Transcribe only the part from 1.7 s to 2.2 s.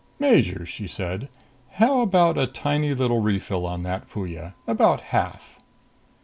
"how